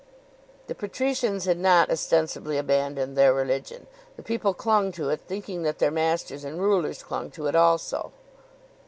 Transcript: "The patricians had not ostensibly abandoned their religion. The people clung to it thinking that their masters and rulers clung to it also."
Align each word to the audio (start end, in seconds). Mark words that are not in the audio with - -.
"The 0.65 0.73
patricians 0.73 1.45
had 1.45 1.59
not 1.59 1.91
ostensibly 1.91 2.57
abandoned 2.57 3.15
their 3.15 3.35
religion. 3.35 3.85
The 4.15 4.23
people 4.23 4.55
clung 4.55 4.91
to 4.93 5.09
it 5.11 5.21
thinking 5.27 5.61
that 5.61 5.77
their 5.77 5.91
masters 5.91 6.43
and 6.43 6.59
rulers 6.59 7.03
clung 7.03 7.29
to 7.29 7.45
it 7.45 7.53
also." 7.53 8.11